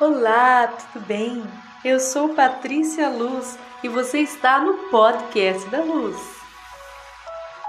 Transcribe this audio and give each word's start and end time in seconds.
Olá, 0.00 0.68
tudo 0.68 1.04
bem? 1.06 1.44
Eu 1.84 1.98
sou 1.98 2.28
Patrícia 2.28 3.08
Luz 3.08 3.58
e 3.82 3.88
você 3.88 4.20
está 4.20 4.60
no 4.60 4.74
podcast 4.90 5.68
da 5.70 5.80
Luz. 5.80 6.16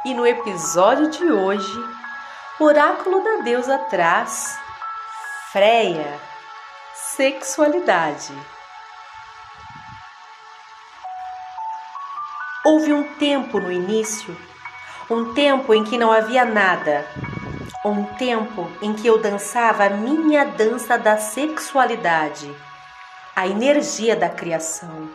E 0.05 0.13
no 0.13 0.27
episódio 0.27 1.09
de 1.09 1.25
hoje, 1.25 1.73
oráculo 2.59 3.23
da 3.23 3.37
deusa 3.37 3.79
traz 3.89 4.59
Freia, 5.51 6.19
sexualidade. 6.93 8.31
Houve 12.63 12.93
um 12.93 13.15
tempo 13.15 13.59
no 13.59 13.71
início, 13.71 14.37
um 15.09 15.33
tempo 15.33 15.73
em 15.73 15.83
que 15.83 15.97
não 15.97 16.11
havia 16.11 16.45
nada, 16.45 17.07
um 17.85 18.03
tempo 18.03 18.69
em 18.81 18.93
que 18.93 19.07
eu 19.07 19.17
dançava 19.19 19.85
a 19.85 19.89
minha 19.89 20.43
dança 20.43 20.97
da 20.97 21.17
sexualidade, 21.17 22.53
a 23.33 23.47
energia 23.47 24.17
da 24.17 24.27
criação. 24.27 25.09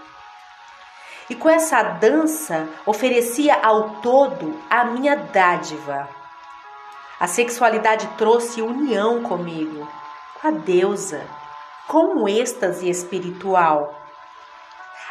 E 1.29 1.35
com 1.35 1.49
essa 1.49 1.83
dança 1.83 2.67
oferecia 2.87 3.55
ao 3.55 4.01
todo 4.01 4.59
a 4.71 4.85
minha 4.85 5.15
dádiva. 5.15 6.09
A 7.21 7.27
sexualidade 7.27 8.07
trouxe 8.17 8.63
união 8.63 9.23
comigo, 9.23 9.87
com 10.41 10.49
a 10.49 10.51
deusa, 10.51 11.23
com 11.87 12.23
o 12.23 12.29
êxtase 12.29 12.89
espiritual. 12.89 13.95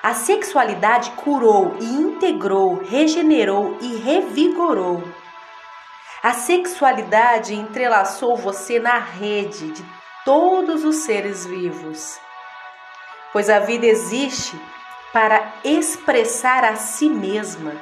A 0.01 0.15
sexualidade 0.15 1.11
curou 1.11 1.75
e 1.79 1.85
integrou, 1.85 2.83
regenerou 2.83 3.77
e 3.79 3.95
revigorou 3.97 5.03
a 6.23 6.31
sexualidade 6.31 7.53
entrelaçou 7.53 8.37
você 8.37 8.79
na 8.79 8.97
rede 8.97 9.73
de 9.73 9.85
todos 10.23 10.85
os 10.85 11.03
seres 11.03 11.45
vivos, 11.45 12.17
pois 13.33 13.49
a 13.49 13.59
vida 13.59 13.85
existe 13.85 14.57
para 15.11 15.51
expressar 15.65 16.63
a 16.63 16.77
si 16.77 17.09
mesma. 17.09 17.73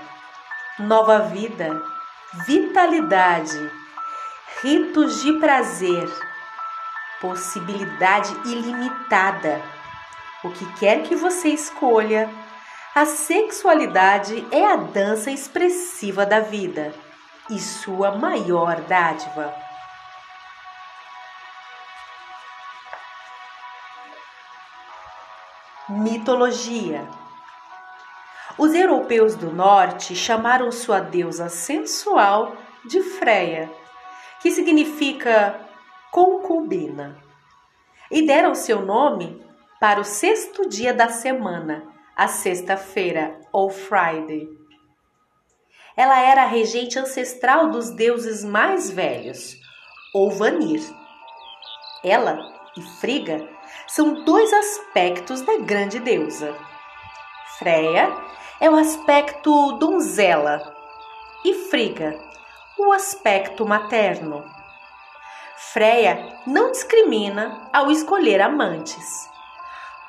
Nova 0.80 1.20
vida, 1.20 1.70
vitalidade, 2.48 3.72
ritos 4.64 5.22
de 5.22 5.34
prazer, 5.34 6.10
possibilidade 7.22 8.34
ilimitada. 8.46 9.62
O 10.44 10.50
que 10.50 10.66
quer 10.80 11.04
que 11.04 11.16
você 11.16 11.50
escolha, 11.50 12.28
a 12.96 13.06
sexualidade 13.06 14.48
é 14.52 14.66
a 14.66 14.78
dança 14.78 15.30
expressiva 15.30 16.26
da 16.26 16.40
vida 16.40 16.92
e 17.50 17.60
sua 17.60 18.12
maior 18.12 18.82
dádiva. 18.82 19.54
Mitologia 25.90 27.06
Os 28.58 28.74
europeus 28.74 29.36
do 29.36 29.52
norte 29.52 30.16
chamaram 30.16 30.72
sua 30.72 31.00
deusa 31.00 31.50
sensual 31.50 32.56
de 32.86 33.02
Freia, 33.02 33.70
que 34.42 34.52
significa 34.52 35.60
concubina, 36.12 37.18
e 38.10 38.26
deram 38.26 38.56
seu 38.56 38.82
nome 38.82 39.44
para 39.80 40.00
o 40.00 40.06
sexto 40.06 40.70
dia 40.70 40.94
da 40.94 41.10
semana, 41.10 41.84
a 42.16 42.28
sexta-feira 42.28 43.40
ou 43.52 43.70
Friday. 43.70 44.61
Ela 45.96 46.20
era 46.20 46.44
a 46.44 46.48
regente 46.48 46.98
ancestral 46.98 47.70
dos 47.70 47.90
deuses 47.90 48.44
mais 48.44 48.90
velhos, 48.90 49.58
ou 50.14 50.32
Vanir. 50.32 50.82
Ela 52.04 52.38
e 52.78 52.82
Friga 52.82 53.48
são 53.88 54.24
dois 54.24 54.52
aspectos 54.54 55.42
da 55.42 55.58
grande 55.58 56.00
deusa. 56.00 56.56
Freia 57.60 58.16
é 58.60 58.70
o 58.70 58.76
aspecto 58.76 59.74
donzela 59.74 60.76
e 61.44 61.54
Friga 61.70 62.18
o 62.78 62.92
aspecto 62.92 63.66
materno. 63.66 64.44
Freia 65.56 66.40
não 66.48 66.72
discrimina 66.72 67.70
ao 67.72 67.92
escolher 67.92 68.42
amantes. 68.42 69.30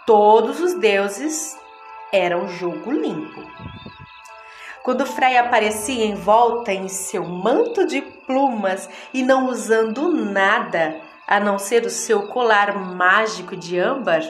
Todos 0.06 0.60
os 0.60 0.74
deuses 0.74 1.58
eram 2.12 2.48
jogo 2.48 2.90
limpo. 2.90 3.42
Quando 4.82 5.06
Freia 5.06 5.42
aparecia 5.42 6.04
envolta 6.04 6.72
em 6.72 6.88
seu 6.88 7.24
manto 7.24 7.86
de 7.86 8.02
plumas 8.02 8.90
e 9.14 9.22
não 9.22 9.46
usando 9.46 10.12
nada 10.12 11.00
a 11.26 11.38
não 11.38 11.56
ser 11.56 11.86
o 11.86 11.90
seu 11.90 12.26
colar 12.26 12.76
mágico 12.76 13.56
de 13.56 13.78
âmbar, 13.78 14.22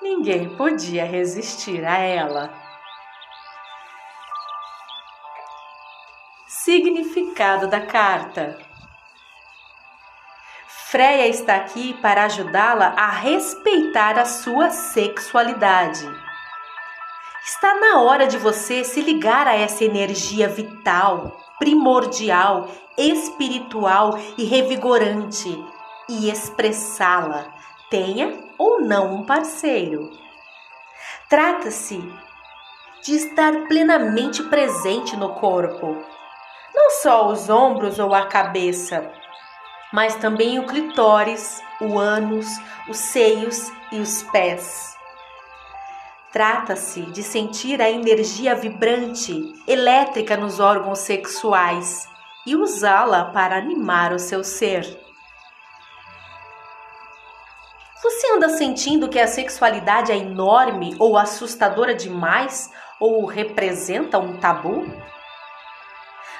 ninguém 0.00 0.56
podia 0.56 1.04
resistir 1.04 1.84
a 1.84 1.98
ela. 1.98 2.50
Significado 6.48 7.68
da 7.68 7.82
carta: 7.82 8.58
Freia 10.66 11.26
está 11.28 11.56
aqui 11.56 11.92
para 12.00 12.24
ajudá-la 12.24 12.94
a 12.96 13.10
respeitar 13.10 14.18
a 14.18 14.24
sua 14.24 14.70
sexualidade 14.70 16.25
Está 17.56 17.74
na 17.80 18.02
hora 18.02 18.26
de 18.26 18.36
você 18.36 18.84
se 18.84 19.00
ligar 19.00 19.48
a 19.48 19.54
essa 19.54 19.82
energia 19.82 20.46
vital, 20.46 21.40
primordial, 21.58 22.68
espiritual 22.98 24.18
e 24.36 24.44
revigorante 24.44 25.58
e 26.06 26.30
expressá-la, 26.30 27.46
tenha 27.88 28.38
ou 28.58 28.82
não 28.82 29.14
um 29.14 29.24
parceiro. 29.24 30.10
Trata-se 31.30 31.98
de 33.02 33.14
estar 33.14 33.66
plenamente 33.68 34.42
presente 34.42 35.16
no 35.16 35.30
corpo, 35.30 35.96
não 36.74 36.90
só 36.90 37.26
os 37.26 37.48
ombros 37.48 37.98
ou 37.98 38.14
a 38.14 38.26
cabeça, 38.26 39.10
mas 39.94 40.14
também 40.16 40.58
o 40.58 40.66
clitóris, 40.66 41.58
o 41.80 41.98
ânus, 41.98 42.48
os 42.86 42.98
seios 42.98 43.72
e 43.90 43.98
os 43.98 44.22
pés. 44.24 44.95
Trata-se 46.36 47.00
de 47.00 47.22
sentir 47.22 47.80
a 47.80 47.88
energia 47.88 48.54
vibrante, 48.54 49.54
elétrica 49.66 50.36
nos 50.36 50.60
órgãos 50.60 50.98
sexuais 50.98 52.06
e 52.46 52.54
usá-la 52.54 53.24
para 53.30 53.56
animar 53.56 54.12
o 54.12 54.18
seu 54.18 54.44
ser. 54.44 54.84
Você 58.02 58.34
anda 58.34 58.50
sentindo 58.50 59.08
que 59.08 59.18
a 59.18 59.26
sexualidade 59.26 60.12
é 60.12 60.16
enorme 60.18 60.94
ou 60.98 61.16
assustadora 61.16 61.94
demais 61.94 62.70
ou 63.00 63.24
representa 63.24 64.18
um 64.18 64.36
tabu? 64.36 64.84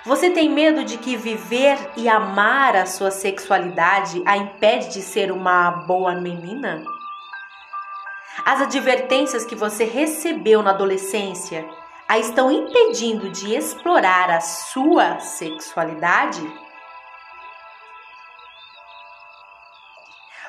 Você 0.04 0.28
tem 0.28 0.50
medo 0.50 0.84
de 0.84 0.98
que 0.98 1.16
viver 1.16 1.78
e 1.96 2.06
amar 2.06 2.76
a 2.76 2.84
sua 2.84 3.10
sexualidade 3.10 4.22
a 4.26 4.36
impede 4.36 4.92
de 4.92 5.00
ser 5.00 5.32
uma 5.32 5.70
boa 5.70 6.14
menina? 6.14 6.84
As 8.46 8.62
advertências 8.62 9.44
que 9.44 9.56
você 9.56 9.82
recebeu 9.82 10.62
na 10.62 10.70
adolescência 10.70 11.68
a 12.06 12.16
estão 12.16 12.48
impedindo 12.48 13.28
de 13.28 13.52
explorar 13.52 14.30
a 14.30 14.40
sua 14.40 15.18
sexualidade? 15.18 16.40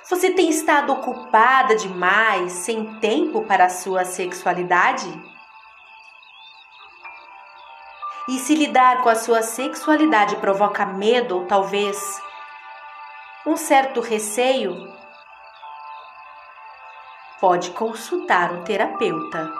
Você 0.08 0.30
tem 0.30 0.48
estado 0.48 0.94
ocupada 0.94 1.76
demais, 1.76 2.52
sem 2.52 3.00
tempo 3.00 3.42
para 3.46 3.66
a 3.66 3.70
sua 3.70 4.06
sexualidade? 4.06 5.12
E 8.30 8.38
se 8.38 8.54
lidar 8.54 9.02
com 9.02 9.10
a 9.10 9.16
sua 9.16 9.42
sexualidade 9.42 10.36
provoca 10.36 10.86
medo 10.86 11.36
ou 11.36 11.48
talvez 11.48 12.22
um 13.44 13.58
certo 13.58 14.02
receio, 14.02 14.96
pode 17.40 17.72
consultar 17.72 18.52
um 18.52 18.64
terapeuta. 18.64 19.52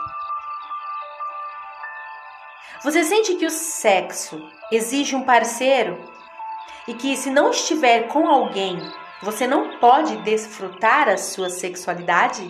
Você 2.82 3.02
sente 3.04 3.34
que 3.34 3.46
o 3.46 3.50
sexo 3.50 4.40
exige 4.70 5.16
um 5.16 5.24
parceiro 5.24 5.98
e 6.86 6.94
que, 6.94 7.16
se 7.16 7.30
não 7.30 7.50
estiver 7.50 8.08
com 8.08 8.28
alguém, 8.28 8.78
você 9.22 9.46
não 9.46 9.78
pode 9.78 10.16
desfrutar 10.18 11.08
a 11.08 11.16
sua 11.16 11.50
sexualidade? 11.50 12.48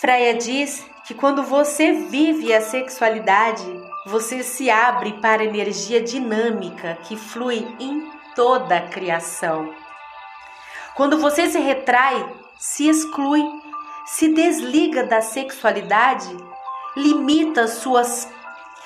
Freia 0.00 0.34
diz 0.34 0.86
que 1.06 1.14
quando 1.14 1.42
você 1.42 1.92
vive 1.92 2.52
a 2.52 2.60
sexualidade, 2.60 3.64
você 4.06 4.42
se 4.42 4.70
abre 4.70 5.14
para 5.20 5.42
a 5.42 5.44
energia 5.46 6.02
dinâmica 6.02 6.98
que 7.04 7.16
flui 7.16 7.66
em 7.78 8.10
toda 8.34 8.78
a 8.78 8.88
criação. 8.88 9.83
Quando 10.96 11.18
você 11.18 11.48
se 11.48 11.58
retrai, 11.58 12.24
se 12.56 12.88
exclui, 12.88 13.42
se 14.06 14.32
desliga 14.32 15.04
da 15.04 15.20
sexualidade, 15.20 16.36
limita 16.96 17.66
suas 17.66 18.32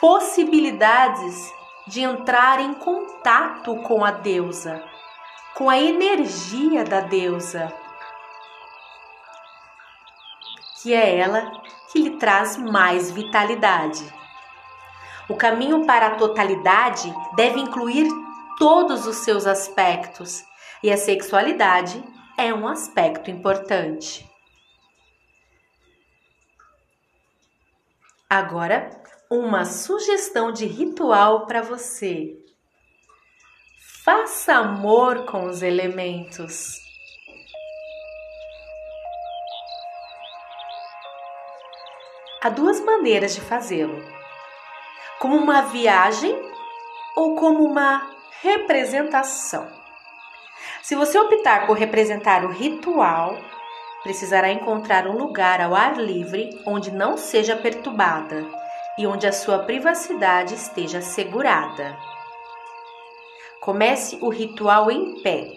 possibilidades 0.00 1.52
de 1.86 2.00
entrar 2.00 2.60
em 2.60 2.72
contato 2.74 3.76
com 3.82 4.04
a 4.04 4.10
deusa, 4.10 4.82
com 5.54 5.68
a 5.68 5.78
energia 5.78 6.84
da 6.84 7.00
deusa. 7.00 7.72
que 10.80 10.94
é 10.94 11.18
ela 11.18 11.50
que 11.90 11.98
lhe 12.00 12.10
traz 12.10 12.56
mais 12.56 13.10
vitalidade. 13.10 14.04
O 15.28 15.34
caminho 15.34 15.84
para 15.84 16.06
a 16.06 16.14
totalidade 16.14 17.12
deve 17.34 17.58
incluir 17.58 18.08
todos 18.58 19.06
os 19.06 19.16
seus 19.16 19.46
aspectos, 19.46 20.44
e 20.82 20.92
a 20.92 20.96
sexualidade 20.96 22.02
é 22.36 22.52
um 22.54 22.68
aspecto 22.68 23.30
importante. 23.30 24.28
Agora, 28.30 28.90
uma 29.30 29.64
sugestão 29.64 30.52
de 30.52 30.66
ritual 30.66 31.46
para 31.46 31.62
você. 31.62 32.36
Faça 34.04 34.54
amor 34.54 35.26
com 35.26 35.46
os 35.46 35.62
elementos. 35.62 36.76
Há 42.40 42.50
duas 42.50 42.80
maneiras 42.80 43.34
de 43.34 43.40
fazê-lo: 43.40 44.00
como 45.18 45.36
uma 45.36 45.62
viagem 45.62 46.34
ou 47.16 47.34
como 47.34 47.64
uma 47.64 48.10
representação. 48.40 49.77
Se 50.88 50.96
você 50.96 51.18
optar 51.18 51.66
por 51.66 51.76
representar 51.76 52.46
o 52.46 52.50
ritual, 52.50 53.36
precisará 54.02 54.50
encontrar 54.50 55.06
um 55.06 55.18
lugar 55.18 55.60
ao 55.60 55.74
ar 55.74 55.98
livre 55.98 56.48
onde 56.64 56.90
não 56.90 57.18
seja 57.18 57.54
perturbada 57.54 58.46
e 58.96 59.06
onde 59.06 59.26
a 59.26 59.32
sua 59.32 59.58
privacidade 59.58 60.54
esteja 60.54 61.00
assegurada. 61.00 61.94
Comece 63.60 64.16
o 64.22 64.30
ritual 64.30 64.90
em 64.90 65.20
pé, 65.20 65.52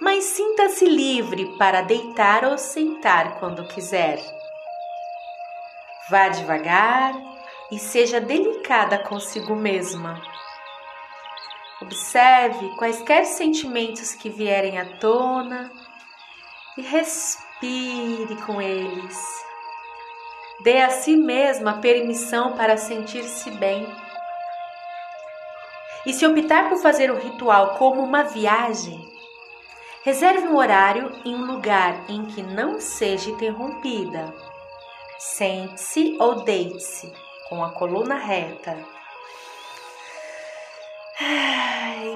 mas 0.00 0.24
sinta-se 0.24 0.84
livre 0.84 1.56
para 1.56 1.82
deitar 1.82 2.44
ou 2.44 2.58
sentar 2.58 3.38
quando 3.38 3.68
quiser. 3.68 4.18
Vá 6.10 6.28
devagar 6.28 7.14
e 7.70 7.78
seja 7.78 8.20
delicada 8.20 8.98
consigo 8.98 9.54
mesma. 9.54 10.20
Observe 11.82 12.76
quaisquer 12.76 13.24
sentimentos 13.24 14.14
que 14.14 14.28
vierem 14.28 14.78
à 14.78 14.98
tona 14.98 15.72
e 16.76 16.82
respire 16.82 18.36
com 18.44 18.60
eles. 18.60 19.18
Dê 20.62 20.82
a 20.82 20.90
si 20.90 21.16
mesma 21.16 21.80
permissão 21.80 22.54
para 22.54 22.76
sentir-se 22.76 23.50
bem. 23.52 23.86
E 26.04 26.12
se 26.12 26.26
optar 26.26 26.68
por 26.68 26.78
fazer 26.78 27.10
o 27.10 27.18
ritual 27.18 27.76
como 27.76 28.02
uma 28.02 28.24
viagem, 28.24 29.00
reserve 30.04 30.48
um 30.48 30.56
horário 30.56 31.10
em 31.24 31.34
um 31.34 31.46
lugar 31.46 32.10
em 32.10 32.26
que 32.26 32.42
não 32.42 32.78
seja 32.78 33.30
interrompida. 33.30 34.34
Sente-se 35.18 36.16
ou 36.20 36.44
deite-se 36.44 37.10
com 37.48 37.64
a 37.64 37.70
coluna 37.70 38.16
reta. 38.16 38.99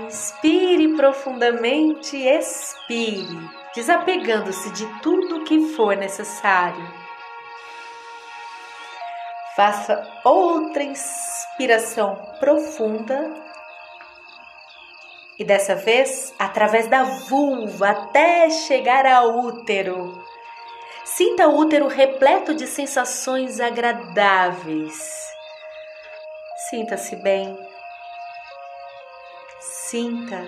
Inspire 0.07 0.97
profundamente, 0.97 2.17
expire, 2.17 3.51
desapegando-se 3.75 4.71
de 4.71 4.87
tudo 5.03 5.45
que 5.45 5.75
for 5.75 5.95
necessário. 5.95 7.05
Faça 9.55 10.03
outra 10.25 10.83
inspiração 10.83 12.17
profunda 12.41 13.31
e 15.39 15.45
dessa 15.45 15.75
vez 15.75 16.35
através 16.39 16.87
da 16.87 17.05
vulva 17.05 17.91
até 17.91 18.49
chegar 18.49 19.05
ao 19.05 19.41
útero. 19.41 20.25
Sinta 21.05 21.47
o 21.47 21.59
útero 21.59 21.89
repleto 21.89 22.55
de 22.55 22.67
sensações 22.67 23.61
agradáveis. 23.61 25.29
Sinta-se 26.71 27.17
bem. 27.17 27.74
Sinta, 29.89 30.47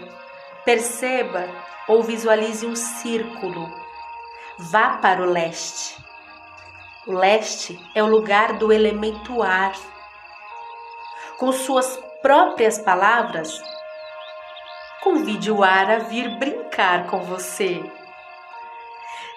perceba 0.64 1.48
ou 1.88 2.02
visualize 2.02 2.66
um 2.66 2.76
círculo. 2.76 3.72
Vá 4.58 4.98
para 4.98 5.22
o 5.22 5.26
leste. 5.26 5.96
O 7.06 7.12
leste 7.12 7.78
é 7.94 8.02
o 8.02 8.06
lugar 8.06 8.54
do 8.54 8.72
elemento 8.72 9.42
ar. 9.42 9.74
Com 11.38 11.52
suas 11.52 11.96
próprias 12.22 12.78
palavras, 12.78 13.62
Convide 15.06 15.52
o 15.52 15.62
ar 15.62 15.88
a 15.88 15.98
vir 15.98 16.28
brincar 16.30 17.06
com 17.06 17.20
você. 17.20 17.80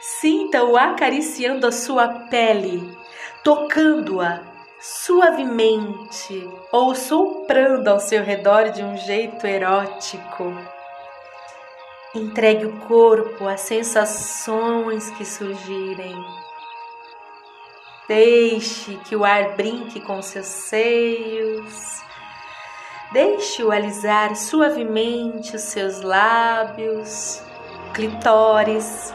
Sinta-o 0.01 0.75
acariciando 0.75 1.67
a 1.67 1.71
sua 1.71 2.07
pele, 2.27 2.97
tocando-a 3.43 4.41
suavemente 4.79 6.49
ou 6.71 6.95
soprando 6.95 7.87
ao 7.89 7.99
seu 7.99 8.23
redor 8.23 8.69
de 8.69 8.83
um 8.83 8.95
jeito 8.97 9.45
erótico. 9.45 10.53
Entregue 12.15 12.65
o 12.65 12.79
corpo 12.81 13.47
às 13.47 13.61
sensações 13.61 15.09
que 15.11 15.25
surgirem. 15.25 16.15
Deixe 18.07 18.95
que 19.05 19.15
o 19.15 19.23
ar 19.23 19.55
brinque 19.55 20.01
com 20.01 20.21
seus 20.21 20.47
seios 20.47 21.99
Deixe-o 23.11 23.71
alisar 23.71 24.35
suavemente 24.35 25.55
os 25.55 25.63
seus 25.63 26.01
lábios, 26.01 27.41
clitóris. 27.91 29.11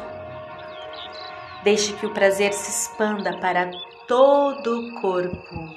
Deixe 1.62 1.92
que 1.92 2.04
o 2.04 2.12
prazer 2.12 2.52
se 2.52 2.70
expanda 2.70 3.38
para 3.38 3.70
todo 4.06 4.80
o 4.80 5.00
corpo. 5.00 5.76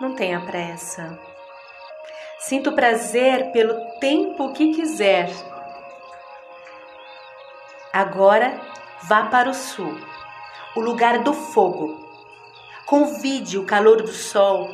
Não 0.00 0.14
tenha 0.14 0.40
pressa. 0.40 1.18
Sinta 2.40 2.70
o 2.70 2.74
prazer 2.74 3.52
pelo 3.52 3.98
tempo 3.98 4.52
que 4.52 4.74
quiser. 4.74 5.30
Agora 7.92 8.60
vá 9.02 9.26
para 9.26 9.48
o 9.48 9.54
sul, 9.54 9.98
o 10.76 10.80
lugar 10.80 11.20
do 11.20 11.32
fogo. 11.32 12.04
Convide 12.86 13.58
o 13.58 13.64
calor 13.64 14.02
do 14.02 14.12
sol 14.12 14.68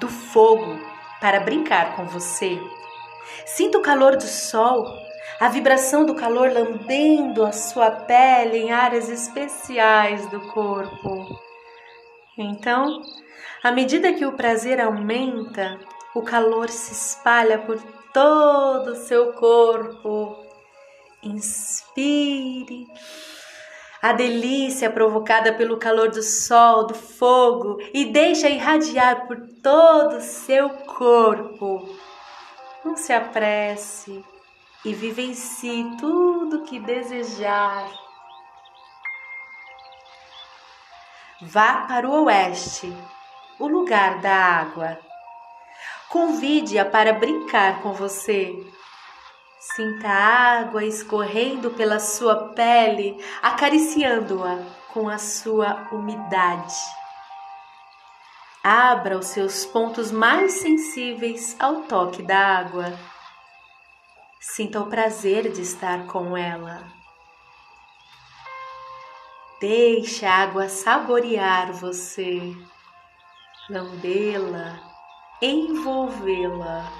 do 0.00 0.08
fogo 0.08 0.80
para 1.20 1.38
brincar 1.38 1.94
com 1.94 2.04
você. 2.06 2.60
Sinta 3.46 3.78
o 3.78 3.82
calor 3.82 4.16
do 4.16 4.26
sol, 4.26 4.98
a 5.42 5.48
vibração 5.48 6.06
do 6.06 6.14
calor 6.14 6.52
lambendo 6.52 7.44
a 7.44 7.50
sua 7.50 7.90
pele 7.90 8.58
em 8.58 8.70
áreas 8.70 9.08
especiais 9.08 10.30
do 10.30 10.40
corpo. 10.52 11.36
Então, 12.38 13.02
à 13.60 13.72
medida 13.72 14.12
que 14.12 14.24
o 14.24 14.34
prazer 14.34 14.80
aumenta, 14.80 15.80
o 16.14 16.22
calor 16.22 16.68
se 16.68 16.92
espalha 16.92 17.58
por 17.58 17.82
todo 18.14 18.92
o 18.92 18.94
seu 18.94 19.32
corpo. 19.32 20.46
Inspire 21.24 22.86
a 24.00 24.12
delícia 24.12 24.90
provocada 24.90 25.52
pelo 25.52 25.76
calor 25.76 26.08
do 26.08 26.22
sol, 26.22 26.86
do 26.86 26.94
fogo 26.94 27.78
e 27.92 28.04
deixa 28.04 28.48
irradiar 28.48 29.26
por 29.26 29.40
todo 29.60 30.18
o 30.18 30.22
seu 30.22 30.70
corpo. 30.70 31.88
Não 32.84 32.96
se 32.96 33.12
apresse 33.12 34.24
e 34.84 34.92
vivencie 34.92 35.96
tudo 35.98 36.62
que 36.62 36.78
desejar. 36.78 37.90
Vá 41.40 41.86
para 41.88 42.08
o 42.08 42.24
oeste, 42.24 42.92
o 43.58 43.66
lugar 43.66 44.20
da 44.20 44.34
água. 44.34 44.98
Convide-a 46.08 46.84
para 46.84 47.12
brincar 47.12 47.82
com 47.82 47.92
você 47.92 48.54
Sinta 49.64 50.08
a 50.08 50.58
água 50.58 50.84
escorrendo 50.84 51.70
pela 51.70 52.00
sua 52.00 52.48
pele, 52.48 53.16
acariciando-a 53.40 54.58
com 54.92 55.08
a 55.08 55.18
sua 55.18 55.88
umidade. 55.92 56.74
Abra 58.62 59.16
os 59.16 59.26
seus 59.26 59.64
pontos 59.64 60.10
mais 60.10 60.54
sensíveis 60.54 61.56
ao 61.60 61.82
toque 61.82 62.24
da 62.24 62.36
água. 62.36 62.92
Sinta 64.44 64.80
o 64.80 64.90
prazer 64.90 65.52
de 65.52 65.62
estar 65.62 66.08
com 66.08 66.36
ela. 66.36 66.84
Deixe 69.60 70.26
a 70.26 70.34
água 70.38 70.68
saborear 70.68 71.72
você, 71.72 72.40
lambê-la, 73.70 74.80
envolvê-la. 75.40 76.92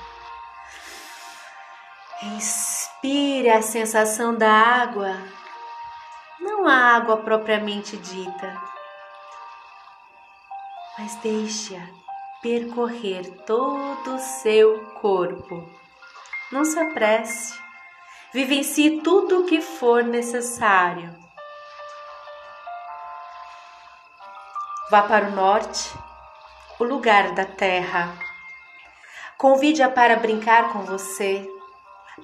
Inspire 2.23 3.51
a 3.51 3.61
sensação 3.61 4.39
da 4.39 4.49
água, 4.49 5.13
não 6.39 6.69
a 6.69 6.95
água 6.95 7.17
propriamente 7.17 7.97
dita, 7.97 8.63
mas 10.97 11.17
deixe-a 11.17 11.85
percorrer 12.41 13.29
todo 13.45 14.15
o 14.15 14.19
seu 14.21 14.93
corpo. 15.01 15.82
Não 16.53 16.67
se 16.67 16.79
apresse, 16.79 17.59
vivencie 18.35 19.01
tudo 19.01 19.41
o 19.41 19.47
que 19.47 19.63
for 19.63 20.05
necessário. 20.05 21.11
Vá 24.91 25.01
para 25.05 25.29
o 25.29 25.31
norte, 25.31 25.91
o 26.79 26.85
lugar 26.85 27.35
da 27.35 27.47
terra. 27.47 28.15
Convide-a 29.39 29.89
para 29.89 30.17
brincar 30.17 30.75
com 30.75 30.81
você. 30.81 31.49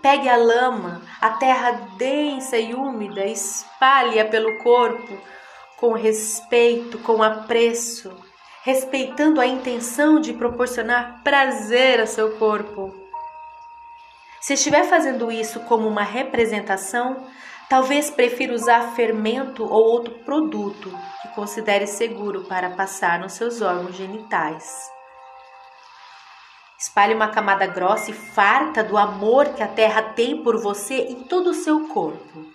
Pegue 0.02 0.28
a 0.28 0.37
lama, 0.37 1.00
a 1.23 1.30
terra 1.30 1.73
densa 1.97 2.58
e 2.58 2.75
úmida, 2.75 3.25
espalhe-a 3.25 4.26
pelo 4.26 4.58
corpo 4.58 5.18
com 5.78 5.94
respeito, 5.94 6.99
com 6.99 7.23
apreço, 7.23 8.14
respeitando 8.62 9.40
a 9.40 9.47
intenção 9.47 10.20
de 10.20 10.35
proporcionar 10.35 11.23
prazer 11.25 11.99
a 11.99 12.06
seu 12.06 12.37
corpo. 12.37 12.97
Se 14.40 14.54
estiver 14.54 14.85
fazendo 14.85 15.33
isso 15.33 15.61
como 15.61 15.88
uma 15.88 16.02
representação, 16.02 17.26
talvez 17.68 18.11
prefira 18.11 18.54
usar 18.54 18.95
fermento 18.95 19.64
ou 19.64 19.83
outro 19.83 20.14
produto 20.25 20.90
que 21.23 21.28
considere 21.35 21.87
seguro 21.87 22.45
para 22.45 22.71
passar 22.71 23.18
nos 23.18 23.33
seus 23.33 23.61
órgãos 23.61 23.97
genitais. 23.97 24.90
Espalhe 26.80 27.12
uma 27.12 27.28
camada 27.28 27.66
grossa 27.66 28.12
e 28.12 28.14
farta 28.14 28.85
do 28.85 28.97
amor 28.97 29.49
que 29.54 29.62
a 29.64 29.66
terra 29.66 30.00
tem 30.14 30.45
por 30.45 30.62
você 30.62 30.95
em 30.95 31.25
todo 31.25 31.50
o 31.50 31.54
seu 31.54 31.88
corpo. 31.88 32.47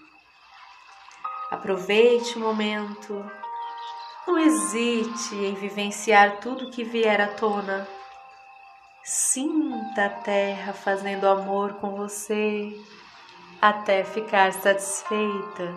Aproveite 1.51 2.37
o 2.37 2.39
momento. 2.39 3.29
Não 4.25 4.39
hesite 4.39 5.35
em 5.35 5.53
vivenciar 5.53 6.39
tudo 6.39 6.71
que 6.71 6.85
vier 6.85 7.19
à 7.19 7.27
tona. 7.27 7.85
Sinta 9.05 10.05
a 10.05 10.09
terra 10.09 10.71
fazendo 10.71 11.27
amor 11.27 11.73
com 11.73 11.89
você 11.89 12.71
até 13.61 14.05
ficar 14.05 14.53
satisfeita. 14.53 15.75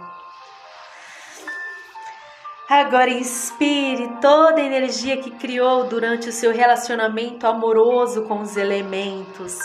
Agora 2.71 3.11
inspire 3.11 4.09
toda 4.21 4.61
a 4.61 4.65
energia 4.65 5.17
que 5.17 5.33
criou 5.33 5.89
durante 5.89 6.29
o 6.29 6.33
seu 6.33 6.53
relacionamento 6.53 7.49
amoroso 7.49 8.23
com 8.29 8.43
os 8.43 8.57
elementos. 8.57 9.59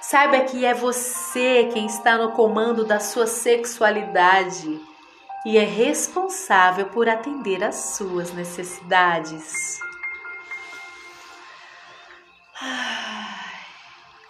Saiba 0.00 0.40
que 0.40 0.64
é 0.64 0.74
você 0.74 1.70
quem 1.72 1.86
está 1.86 2.18
no 2.18 2.32
comando 2.32 2.84
da 2.84 2.98
sua 2.98 3.28
sexualidade 3.28 4.80
e 5.46 5.56
é 5.56 5.64
responsável 5.64 6.86
por 6.86 7.08
atender 7.08 7.62
às 7.62 7.76
suas 7.96 8.32
necessidades. 8.32 9.80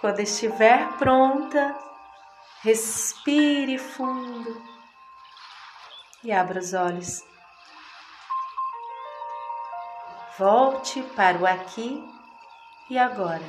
Quando 0.01 0.21
estiver 0.21 0.87
pronta, 0.99 1.77
respire 2.63 3.77
fundo 3.77 4.63
e 6.23 6.33
abra 6.33 6.61
os 6.61 6.73
olhos. 6.73 7.25
Volte 10.39 11.03
para 11.15 11.39
o 11.39 11.47
aqui 11.47 12.03
e 12.89 12.99
agora. 12.99 13.45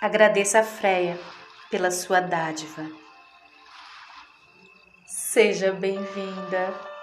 Agradeça 0.00 0.60
a 0.60 0.64
Freia 0.64 1.18
pela 1.70 1.90
sua 1.90 2.20
dádiva. 2.20 2.90
Seja 5.06 5.72
bem-vinda. 5.72 6.93